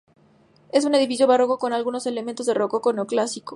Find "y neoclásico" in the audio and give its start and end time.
2.89-3.49